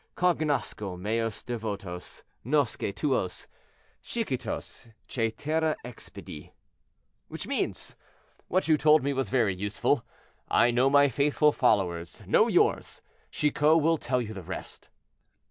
[0.15, 3.45] Cognosco meos devotos; nosce tuos.
[4.01, 6.53] Chicotos cætera expedit."
[7.27, 7.95] Which means,
[8.47, 10.03] "What you told me was very useful.
[10.49, 13.03] I know my faithful followers; know yours.
[13.29, 14.89] Chicot will tell you the rest."